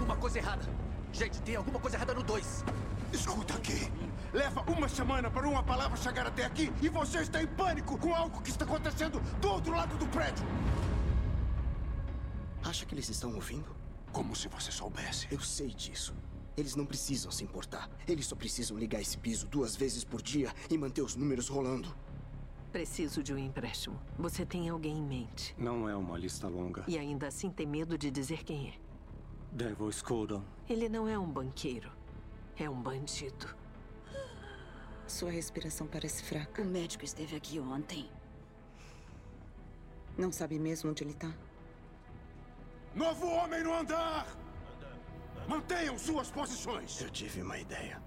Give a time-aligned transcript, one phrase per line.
[0.00, 0.66] alguma coisa errada.
[1.12, 2.64] Gente, tem alguma coisa errada no 2.
[3.12, 3.92] Escuta aqui.
[4.32, 8.14] Leva uma semana para uma palavra chegar até aqui e você está em pânico com
[8.14, 10.46] algo que está acontecendo do outro lado do prédio.
[12.64, 13.76] Acha que eles estão ouvindo?
[14.12, 15.28] Como se você soubesse.
[15.30, 16.14] Eu sei disso.
[16.56, 17.90] Eles não precisam se importar.
[18.08, 21.94] Eles só precisam ligar esse piso duas vezes por dia e manter os números rolando.
[22.72, 24.00] Preciso de um empréstimo.
[24.18, 25.54] Você tem alguém em mente.
[25.58, 26.84] Não é uma lista longa.
[26.86, 28.89] E ainda assim tem medo de dizer quem é.
[29.52, 30.42] Devil Scuddon.
[30.68, 31.90] Ele não é um banqueiro.
[32.56, 33.54] É um bandido.
[35.06, 36.62] Sua respiração parece fraca.
[36.62, 38.08] O médico esteve aqui ontem.
[40.16, 41.32] Não sabe mesmo onde ele está?
[42.94, 44.26] Novo homem no andar!
[45.48, 47.00] Mantenham suas posições!
[47.00, 48.00] Eu tive uma ideia.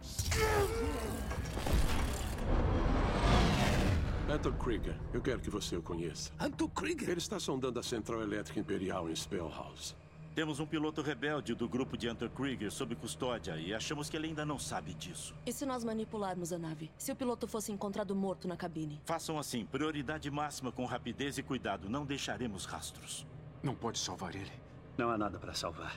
[4.30, 6.32] Anton Krieger, eu quero que você o conheça.
[6.40, 7.10] Anton Krieger?
[7.10, 9.96] Ele está sondando a central elétrica imperial em Spellhouse.
[10.36, 14.27] Temos um piloto rebelde do grupo de Hunter Krieger sob custódia e achamos que ele
[14.27, 15.35] ainda não sabe disso.
[15.46, 16.90] E se nós manipularmos a nave?
[16.98, 18.99] Se o piloto fosse encontrado morto na cabine?
[19.05, 21.88] Façam assim, prioridade máxima com rapidez e cuidado.
[21.88, 23.27] Não deixaremos rastros.
[23.62, 24.52] Não pode salvar ele.
[24.98, 25.96] Não há nada para salvar.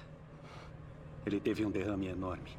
[1.24, 2.50] Ele teve um derrame enorme.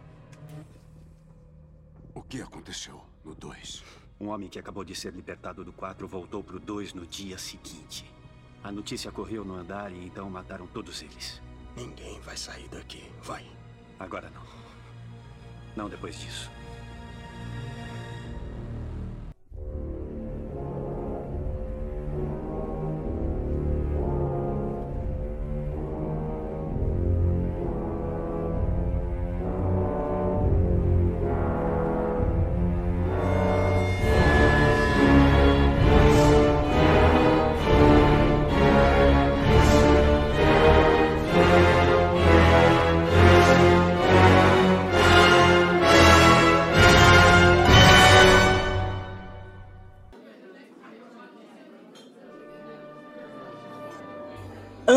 [2.16, 3.84] O que aconteceu no 2?
[4.20, 7.38] Um homem que acabou de ser libertado do 4 voltou para o 2 no dia
[7.38, 8.12] seguinte.
[8.64, 11.40] A notícia correu no andar e então mataram todos eles.
[11.78, 13.08] Ninguém vai sair daqui.
[13.22, 13.46] Vai.
[14.00, 14.42] Agora não.
[15.76, 16.50] Não depois disso.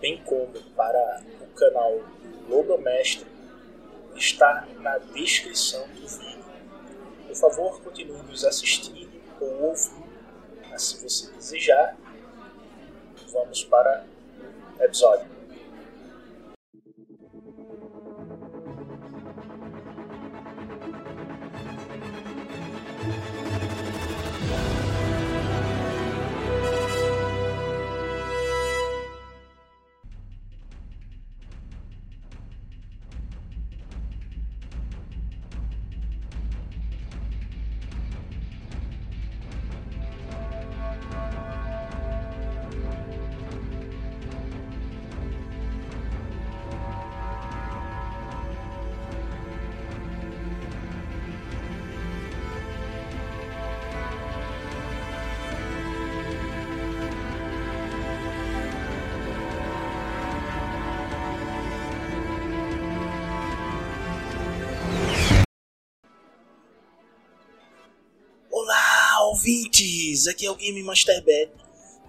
[0.00, 2.00] bem como para o canal
[2.48, 3.26] Logomestre,
[4.14, 6.44] está na descrição do vídeo.
[7.26, 9.08] Por favor, continue nos assistindo
[9.40, 10.08] ou ouvindo,
[10.76, 11.96] se você desejar,
[13.32, 14.04] vamos para
[14.78, 15.37] o episódio.
[69.48, 70.26] Ouvintes!
[70.26, 71.50] Aqui é o Game Master Bet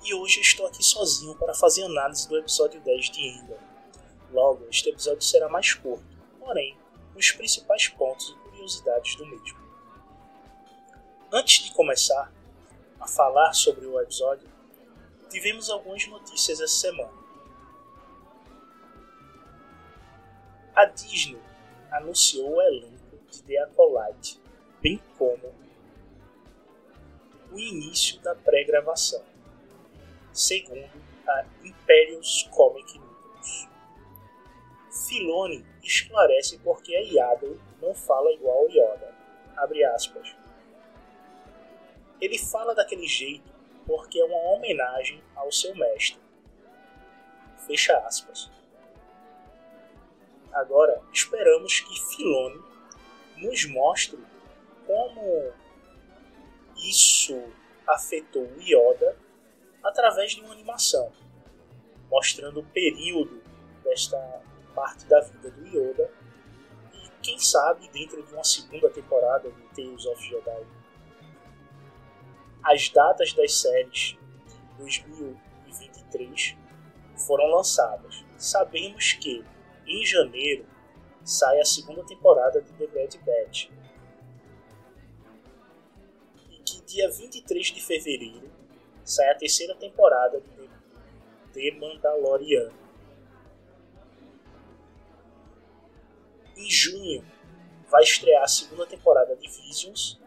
[0.04, 3.58] e hoje eu estou aqui sozinho para fazer análise do episódio 10 de Endor.
[4.30, 6.04] Logo, este episódio será mais curto,
[6.38, 6.78] porém,
[7.16, 9.58] os principais pontos e curiosidades do mesmo.
[11.32, 12.30] Antes de começar
[13.00, 14.50] a falar sobre o episódio,
[15.30, 17.14] tivemos algumas notícias essa semana.
[20.76, 21.42] A Disney
[21.90, 24.42] anunciou o elenco de The Acolyte,
[24.82, 25.69] bem como
[27.52, 29.24] o início da pré-gravação,
[30.32, 30.90] segundo
[31.28, 33.68] a Imperius Comic News.
[35.08, 39.16] Filoni esclarece porque a Yaddle não fala igual ao Yoda.
[39.56, 40.36] Abre aspas.
[42.22, 43.50] Ele fala daquele jeito
[43.86, 46.20] porque é uma homenagem ao seu mestre.
[47.66, 48.52] Fecha aspas.
[50.52, 52.62] Agora, esperamos que Filoni
[53.38, 54.20] nos mostre
[54.86, 55.54] como
[56.84, 57.42] isso
[57.88, 59.18] afetou o Yoda
[59.84, 61.12] através de uma animação,
[62.10, 63.42] mostrando o período
[63.84, 64.18] desta
[64.76, 66.12] parte da vida do Yoda
[66.94, 70.66] e quem sabe dentro de uma segunda temporada de Tales of Jedi.
[72.64, 74.18] As datas das séries
[74.48, 76.58] de 2023
[77.26, 78.24] foram lançadas.
[78.38, 79.44] Sabemos que
[79.88, 80.66] em janeiro
[81.24, 83.70] sai a segunda temporada de The Bad Batch.
[87.00, 88.52] Dia 23 de fevereiro
[89.06, 90.70] sai a terceira temporada de
[91.54, 92.74] The Mandalorian.
[96.58, 97.26] Em junho
[97.90, 100.20] vai estrear a segunda temporada de Visions.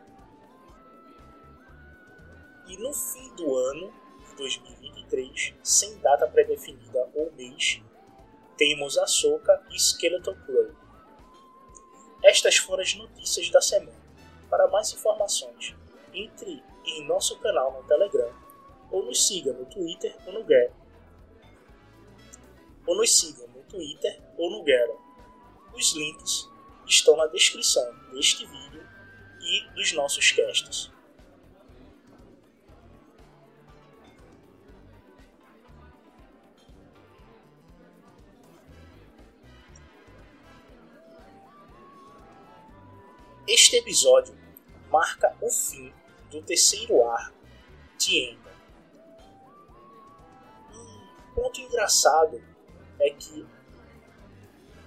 [2.66, 3.92] E no fim do ano
[4.30, 7.82] de 2023, sem data pré-definida ou mês,
[8.56, 10.74] temos Ahsoka e Skeleton Crew.
[12.24, 14.00] Estas foram as notícias da semana.
[14.48, 15.74] Para mais informações,
[16.12, 18.32] entre em nosso canal no Telegram
[18.90, 20.74] ou nos siga no Twitter ou no Gero.
[22.86, 25.00] Ou nos sigam no Twitter ou no Gero.
[25.74, 26.48] Os links
[26.86, 28.86] estão na descrição deste vídeo
[29.40, 30.90] e dos nossos casts.
[43.48, 44.34] Este episódio
[44.90, 45.92] marca o fim
[46.32, 47.38] do terceiro arco
[47.98, 48.52] de Ender.
[50.74, 52.42] Um ponto engraçado
[52.98, 53.46] é que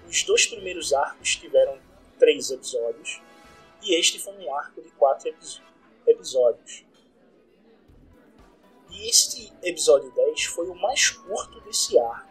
[0.08, 1.80] os dois primeiros arcos tiveram
[2.18, 3.22] três episódios
[3.82, 5.32] e este foi um arco de quatro
[6.08, 6.86] episódios.
[8.90, 12.30] E este episódio 10 foi o mais curto desse arco,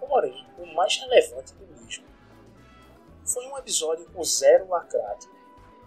[0.00, 2.04] porém o mais relevante do mesmo.
[3.24, 5.28] Foi um episódio com zero lacrate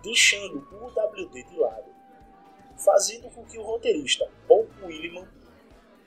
[0.03, 1.96] deixando o WD de lado,
[2.77, 5.27] fazendo com que o roteirista Paul Williman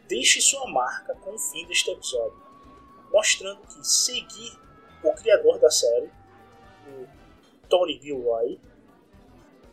[0.09, 2.43] deixe sua marca com o fim deste episódio,
[3.13, 4.59] mostrando que seguir
[5.03, 6.11] o criador da série,
[6.89, 7.07] o
[7.69, 8.61] Tony Gilroy,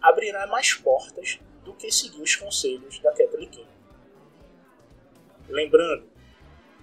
[0.01, 3.69] abrirá mais portas do que seguir os conselhos da Kathleen King.
[5.49, 6.09] Lembrando,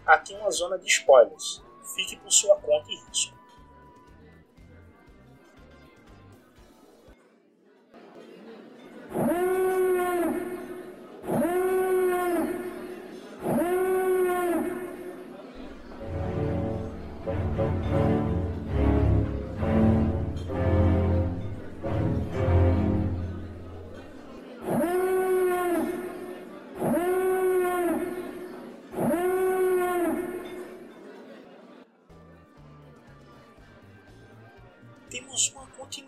[0.07, 1.63] aqui é uma zona de spoilers,
[1.95, 3.34] fique por sua conta e risco.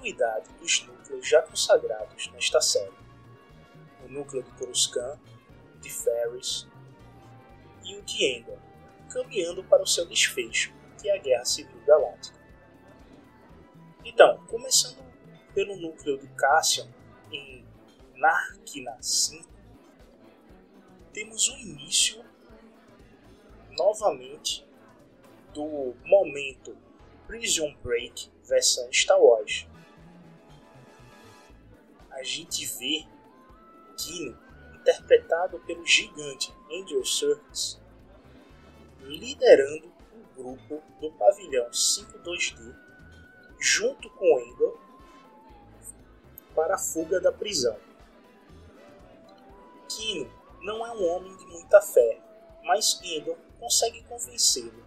[0.06, 2.94] Continuidade dos núcleos já consagrados nesta série.
[4.05, 5.19] O núcleo de Coruscant,
[5.81, 6.67] de Ferris
[7.85, 8.58] e o de Endor,
[9.11, 12.38] caminhando para o seu desfecho, que é a Guerra Civil Galáctica.
[14.05, 15.05] Então, começando
[15.55, 16.89] pelo núcleo de Cassian
[17.32, 17.67] em
[18.15, 19.48] Narkina 5,
[21.13, 22.25] temos o início
[23.70, 24.67] novamente
[25.53, 26.77] do momento
[27.27, 29.67] Prison Break versão Star Wars.
[32.17, 33.06] A gente vê
[33.99, 34.39] Kino
[34.75, 37.79] interpretado pelo gigante Andrew Serkis
[39.03, 42.75] liderando o grupo do pavilhão 52D
[43.61, 44.79] junto com Endor
[46.55, 47.79] para a fuga da prisão.
[49.87, 50.32] Kino
[50.63, 52.19] não é um homem de muita fé,
[52.65, 54.87] mas Endor consegue convencê-lo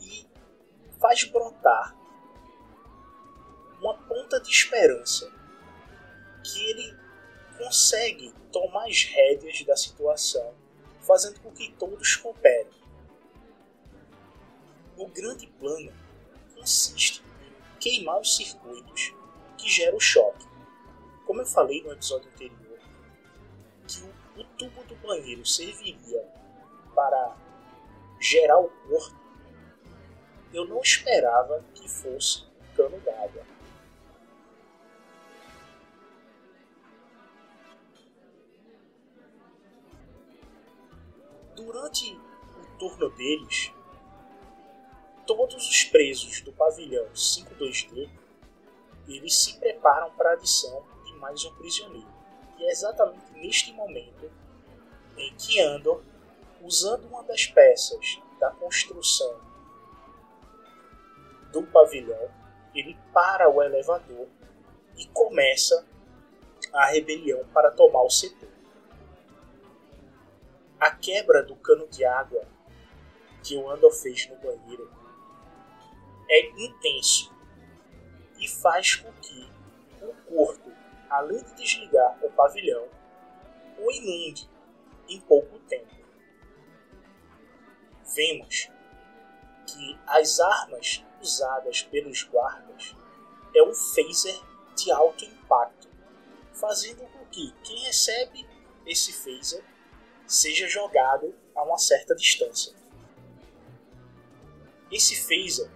[0.00, 0.28] e
[1.00, 1.96] faz brotar
[3.80, 5.32] uma ponta de esperança
[6.42, 6.96] que ele
[7.58, 10.54] consegue tomar as rédeas da situação,
[11.00, 12.82] fazendo com que todos cooperem.
[14.96, 15.92] O grande plano
[16.54, 19.14] consiste em queimar os circuitos
[19.56, 20.46] que geram o choque.
[21.26, 22.78] Como eu falei no episódio anterior,
[23.86, 24.02] que
[24.40, 26.24] o, tubo do banheiro serviria
[26.94, 27.36] para
[28.20, 29.20] gerar o corpo,
[30.52, 32.44] eu não esperava que fosse
[32.76, 33.51] cano d'água.
[41.62, 42.18] Durante
[42.60, 43.72] o turno deles,
[45.26, 48.10] todos os presos do pavilhão 52D
[49.08, 52.08] eles se preparam para a adição de mais um prisioneiro.
[52.58, 54.30] E é exatamente neste momento
[55.16, 56.02] em que Andor,
[56.60, 59.40] usando uma das peças da construção
[61.52, 62.30] do pavilhão,
[62.74, 64.26] ele para o elevador
[64.96, 65.86] e começa
[66.72, 68.51] a rebelião para tomar o setor.
[70.82, 72.44] A quebra do cano de água
[73.44, 74.90] que o Andor fez no banheiro
[76.28, 77.32] é intenso
[78.36, 79.48] e faz com que
[80.00, 80.72] o corpo,
[81.08, 82.88] além de desligar o pavilhão,
[83.78, 84.50] o inunde
[85.08, 85.94] em pouco tempo.
[88.16, 88.68] Vemos
[89.64, 92.96] que as armas usadas pelos guardas
[93.54, 94.36] é um phaser
[94.74, 95.88] de alto impacto,
[96.52, 98.44] fazendo com que quem recebe
[98.84, 99.71] esse phaser
[100.32, 102.72] seja jogado a uma certa distância.
[104.90, 105.70] Esse phaser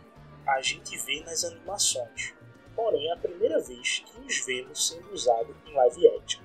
[0.46, 2.32] a gente vê nas animações,
[2.75, 6.42] porém é a primeira vez que os vemos sendo usado em live action.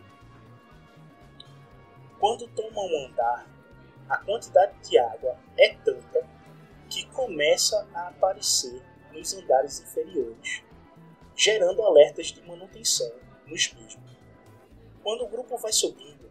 [2.20, 3.48] Quando toma um andar,
[4.10, 6.28] a quantidade de água é tanta
[6.90, 10.62] que começa a aparecer nos andares inferiores,
[11.34, 13.10] gerando alertas de manutenção
[13.48, 14.18] nos mesmos.
[15.02, 16.30] Quando o grupo vai subindo,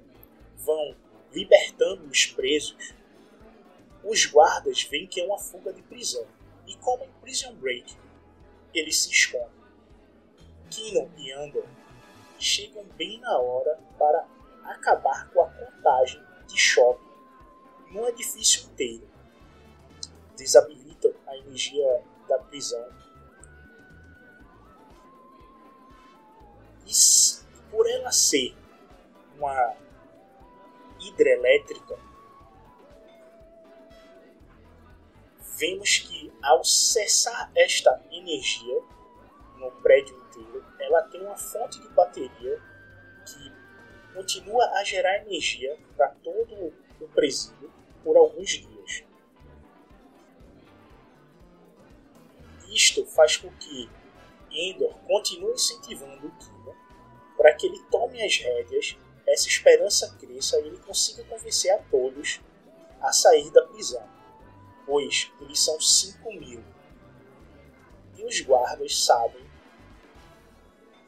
[0.58, 0.94] vão
[1.32, 2.94] libertando os presos,
[4.04, 6.26] os guardas veem que é uma fuga de prisão.
[6.66, 7.96] E como em Prison Break,
[8.74, 9.60] eles se escondem.
[10.70, 11.66] Kino e Andor
[12.38, 14.26] chegam bem na hora para
[14.64, 16.22] acabar com a contagem
[36.50, 38.82] ao cessar esta energia
[39.56, 42.60] no prédio inteiro, ela tem uma fonte de bateria
[43.24, 43.52] que
[44.12, 49.04] continua a gerar energia para todo o presídio por alguns dias.
[52.68, 53.88] Isto faz com que
[54.50, 56.74] Endor continue incentivando o Kino
[57.36, 62.40] para que ele tome as rédeas, essa esperança cresça e ele consiga convencer a todos
[63.00, 64.19] a sair da prisão
[64.90, 66.64] pois eles são 5 mil.
[68.16, 69.48] E os guardas sabem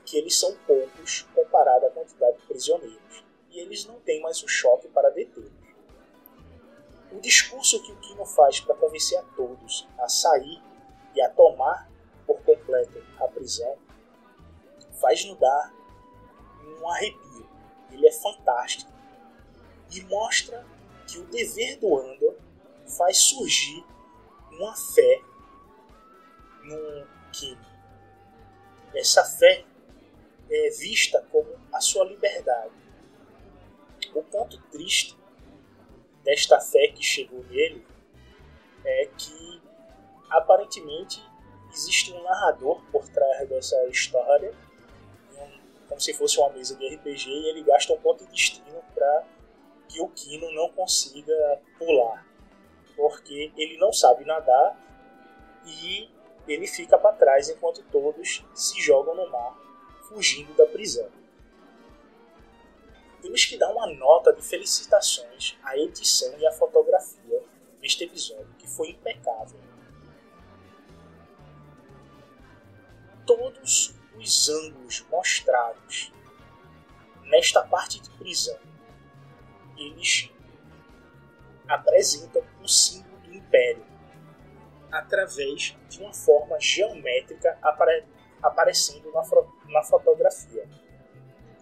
[0.05, 4.47] que eles são poucos comparado à quantidade de prisioneiros, e eles não têm mais o
[4.47, 5.51] choque para detê-los.
[7.11, 10.63] O discurso que o Kino faz para convencer a todos a sair
[11.17, 11.91] e a tomar
[12.25, 13.77] por completo a prisão
[15.01, 15.75] faz-nos dar
[16.79, 17.49] um arrepio.
[17.91, 18.93] Ele é fantástico
[19.91, 20.65] e mostra
[21.07, 22.37] que o dever do Andor
[23.03, 23.85] faz surgir
[24.53, 25.21] uma fé
[26.63, 27.59] no que
[28.95, 29.65] essa fé
[30.49, 32.71] é vista como a sua liberdade.
[34.15, 35.19] O ponto triste
[36.23, 37.85] desta fé que chegou nele
[38.85, 39.61] é que
[40.31, 41.21] aparentemente
[41.73, 44.55] existe um narrador por trás dessa história,
[45.89, 49.27] como se fosse uma mesa de RPG, e ele gasta um ponto de destino para
[49.89, 52.32] que o Kino não consiga pular
[52.97, 54.77] porque ele não sabe nadar
[55.67, 56.09] e
[56.47, 59.57] ele fica para trás enquanto todos se jogam no mar,
[60.09, 61.09] fugindo da prisão.
[63.21, 67.41] Temos que dar uma nota de felicitações à edição e à fotografia
[67.81, 69.61] neste episódio, que foi impecável.
[73.25, 76.13] Todos os ângulos mostrados
[77.25, 78.59] nesta parte de prisão,
[79.77, 80.31] eles
[81.73, 83.85] apresentam o símbolo do Império
[84.91, 88.05] através de uma forma geométrica apare
[88.43, 89.23] aparecendo na,
[89.69, 90.69] na fotografia.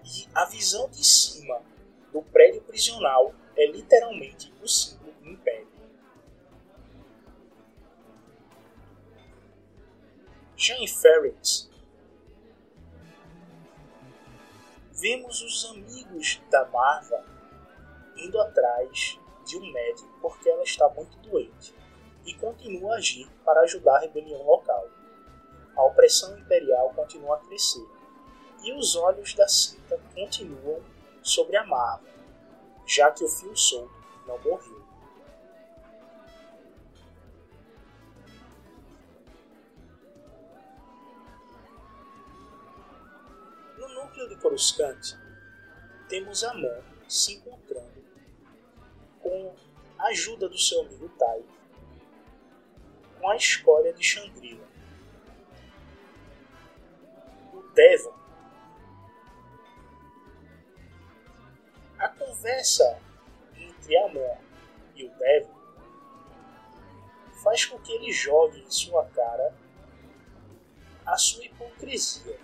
[0.03, 1.63] E a visão de cima
[2.11, 5.69] do prédio prisional é literalmente o símbolo do Império.
[10.57, 11.71] Já em Ferrets,
[14.93, 17.25] vemos os amigos da Marva
[18.17, 19.19] indo atrás
[19.51, 21.75] de um médico porque ela está muito doente
[22.25, 24.89] e continua a agir para ajudar a rebelião local.
[25.77, 27.87] A opressão imperial continua a crescer
[28.63, 30.81] e os olhos da cinta continuam
[31.23, 32.09] sobre a Marva,
[32.87, 33.93] já que o fio solto
[34.27, 34.81] não morreu.
[43.79, 45.17] No núcleo de Coruscant,
[46.09, 47.70] temos Amon se encontrando
[50.07, 51.43] ajuda do seu amigo Tai
[53.19, 54.67] com a escória de Chandrila.
[57.53, 58.19] O Devon.
[61.99, 62.99] A conversa
[63.55, 64.39] entre Amon
[64.95, 65.61] e o Devon
[67.43, 69.55] faz com que ele jogue em sua cara
[71.07, 72.39] a sua hipocrisia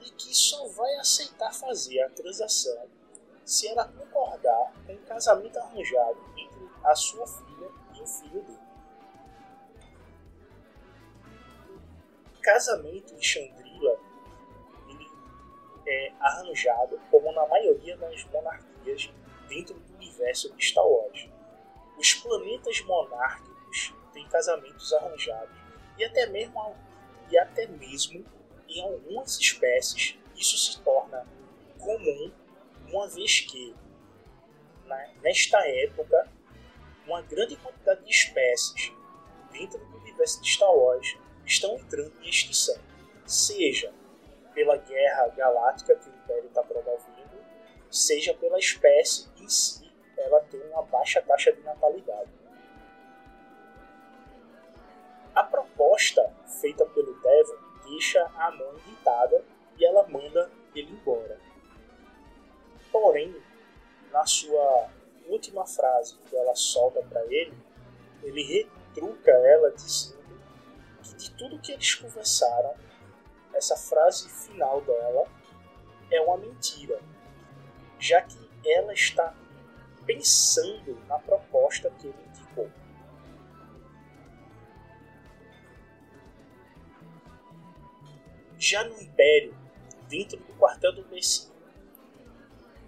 [0.00, 2.88] e que só vai aceitar fazer a transação
[3.44, 8.58] se ela concordar com o casamento arranjado entre a sua filha e o filho dele.
[12.36, 13.98] O casamento de Chandrila
[14.88, 15.08] ele
[15.86, 19.12] é arranjado como na maioria das monarquias
[19.48, 21.28] dentro do universo de Star Wars.
[21.98, 25.56] Os planetas monárquicos têm casamentos arranjados
[25.98, 26.74] e até mesmo,
[27.30, 28.24] e até mesmo
[28.68, 31.26] em algumas espécies isso se torna
[31.78, 32.32] comum,
[32.92, 33.74] uma vez que
[34.84, 36.28] né, nesta época
[37.06, 38.92] uma grande quantidade de espécies
[39.50, 42.76] dentro do universo de Star Wars estão entrando em extinção,
[43.26, 43.92] seja
[44.54, 47.42] pela guerra galáctica que o Império está promovendo,
[47.90, 52.30] seja pela espécie em si, ela tem uma baixa taxa de natalidade.
[55.34, 56.30] A proposta
[56.60, 57.56] feita pelo Devon
[57.88, 59.42] deixa a mão irritada
[59.78, 61.51] e ela manda ele embora.
[62.92, 63.34] Porém,
[64.12, 64.90] na sua
[65.26, 67.56] última frase que ela solta para ele,
[68.22, 70.22] ele retruca ela dizendo
[71.02, 72.74] que de tudo que eles conversaram,
[73.54, 75.26] essa frase final dela
[76.10, 77.00] é uma mentira,
[77.98, 79.34] já que ela está
[80.04, 82.70] pensando na proposta que ele indicou.
[88.58, 89.56] Já no Império,
[90.08, 91.51] dentro do quartel do Messi,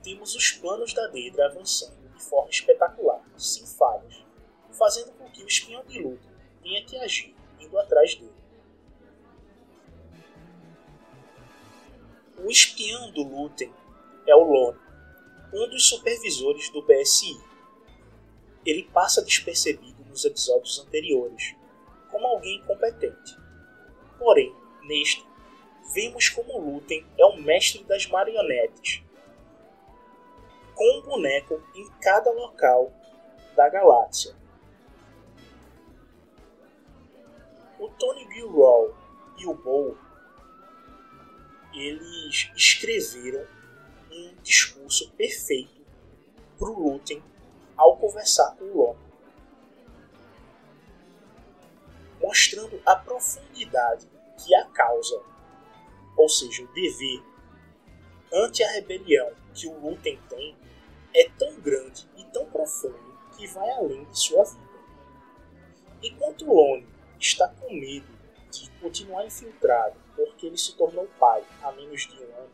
[0.04, 4.22] temos os planos da Dedra avançando de forma espetacular, sem falhas,
[4.70, 6.28] fazendo com que o espião de luta
[6.62, 8.32] tenha que agir indo atrás dele.
[12.38, 13.72] O espião do Luten
[14.26, 14.78] é o Lone,
[15.52, 17.40] um dos supervisores do BSI.
[18.66, 21.54] Ele passa despercebido nos episódios anteriores,
[22.10, 23.36] como alguém incompetente.
[24.18, 25.24] Porém, neste,
[25.94, 29.02] vemos como Luten é o mestre das marionetes,
[30.74, 32.92] com um boneco em cada local
[33.54, 34.34] da galáxia.
[37.78, 38.92] O Tony Gilroy
[39.38, 39.96] e o Bo
[41.72, 43.44] eles escreveram
[44.10, 45.84] um discurso perfeito
[46.56, 47.22] para o Luten
[47.76, 48.96] ao conversar com o Lon,
[52.20, 54.08] mostrando a profundidade
[54.38, 55.20] que a causa
[56.16, 57.22] ou seja, o dever
[58.32, 60.56] ante a rebelião que o Lúten tem,
[61.14, 64.64] é tão grande e tão profundo que vai além de sua vida.
[66.02, 66.86] Enquanto Lone
[67.18, 68.06] está com medo
[68.50, 72.50] de continuar infiltrado porque ele se tornou pai há menos de um ano,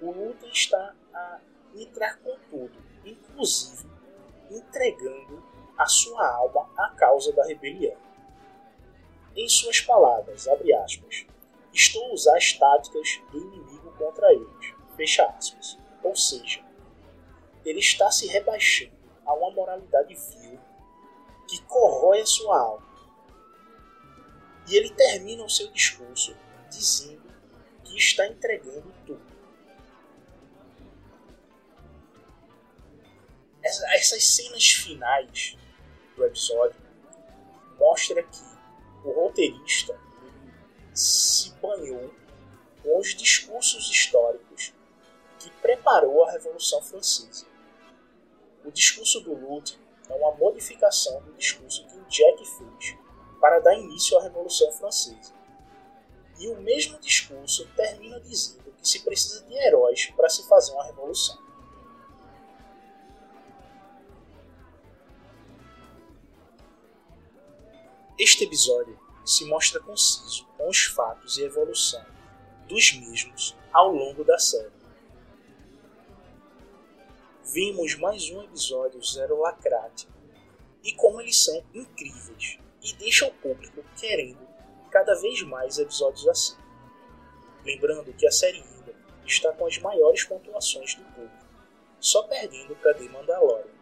[0.00, 1.40] o Lúten está a
[1.74, 3.86] entrar com tudo, inclusive
[4.50, 5.42] entregando
[5.76, 7.96] a sua alma à causa da rebelião.
[9.36, 11.26] Em suas palavras, abre aspas,
[11.72, 14.74] Estou a usar as táticas do inimigo contra eles.
[14.96, 15.78] Fecha aspas.
[16.08, 16.64] Ou seja,
[17.66, 20.58] ele está se rebaixando a uma moralidade vil
[21.46, 22.88] que corrói a sua alma.
[24.66, 26.34] E ele termina o seu discurso
[26.70, 27.30] dizendo
[27.84, 29.20] que está entregando tudo.
[33.62, 35.58] Essas cenas finais
[36.16, 36.80] do episódio
[37.78, 38.44] mostra que
[39.04, 39.94] o roteirista
[40.94, 42.14] se banhou
[42.82, 44.72] com os discursos históricos
[45.48, 47.46] que preparou a Revolução Francesa.
[48.64, 52.96] O discurso do Lute é uma modificação do discurso que o Jack fez
[53.40, 55.34] para dar início à Revolução Francesa.
[56.38, 60.84] E o mesmo discurso termina dizendo que se precisa de heróis para se fazer uma
[60.84, 61.38] revolução.
[68.18, 72.04] Este episódio se mostra conciso com os fatos e evolução
[72.66, 74.77] dos mesmos ao longo da série.
[77.50, 80.06] Vimos mais um episódio Zero Lacrate
[80.84, 84.46] e como eles são incríveis e deixam o público querendo
[84.90, 86.58] cada vez mais episódios assim.
[87.64, 91.46] Lembrando que a série ainda está com as maiores pontuações do público,
[91.98, 93.72] só perdendo para The Mandalorian.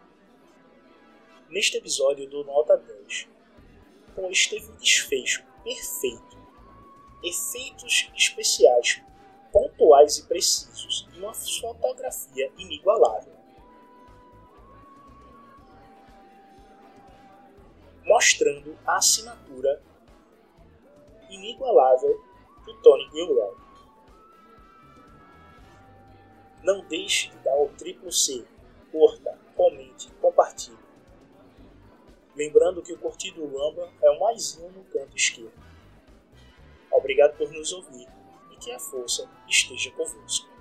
[1.49, 3.29] Neste episódio dou nota 10,
[4.15, 6.39] pois teve um desfecho perfeito,
[7.21, 9.03] efeitos especiais
[9.53, 13.36] pontuais e precisos e uma fotografia inigualável.
[18.07, 19.83] Mostrando a assinatura
[21.29, 22.23] inigualável
[22.65, 23.55] do Tony Gilroy.
[26.63, 28.47] Não deixe de dar o triplo C,
[28.91, 30.79] curta, comente, compartilhe.
[32.35, 35.53] Lembrando que o curtir do Rumble é o maisinho no canto esquerdo.
[36.93, 38.07] Obrigado por nos ouvir
[38.53, 40.56] e que a força esteja convosco.